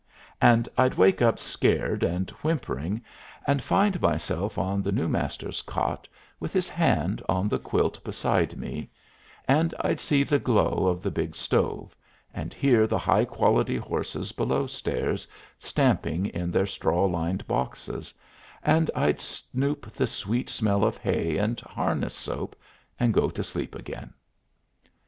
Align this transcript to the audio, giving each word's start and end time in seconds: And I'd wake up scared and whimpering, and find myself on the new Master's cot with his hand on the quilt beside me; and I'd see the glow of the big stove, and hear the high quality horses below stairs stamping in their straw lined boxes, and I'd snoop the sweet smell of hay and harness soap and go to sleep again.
And 0.41 0.67
I'd 0.79 0.95
wake 0.95 1.21
up 1.21 1.37
scared 1.37 2.01
and 2.01 2.27
whimpering, 2.41 3.03
and 3.45 3.63
find 3.63 4.01
myself 4.01 4.57
on 4.57 4.81
the 4.81 4.91
new 4.91 5.07
Master's 5.07 5.61
cot 5.61 6.07
with 6.39 6.53
his 6.53 6.67
hand 6.67 7.21
on 7.29 7.47
the 7.47 7.59
quilt 7.59 8.03
beside 8.03 8.57
me; 8.57 8.89
and 9.47 9.75
I'd 9.79 9.99
see 9.99 10.23
the 10.23 10.39
glow 10.39 10.87
of 10.87 11.03
the 11.03 11.11
big 11.11 11.35
stove, 11.35 11.95
and 12.33 12.51
hear 12.51 12.87
the 12.87 12.97
high 12.97 13.25
quality 13.25 13.77
horses 13.77 14.31
below 14.31 14.65
stairs 14.65 15.27
stamping 15.59 16.25
in 16.25 16.49
their 16.49 16.65
straw 16.65 17.05
lined 17.05 17.45
boxes, 17.45 18.11
and 18.63 18.89
I'd 18.95 19.21
snoop 19.21 19.85
the 19.87 20.07
sweet 20.07 20.49
smell 20.49 20.83
of 20.83 20.97
hay 20.97 21.37
and 21.37 21.59
harness 21.59 22.15
soap 22.15 22.59
and 22.99 23.13
go 23.13 23.29
to 23.29 23.43
sleep 23.43 23.75
again. 23.75 24.15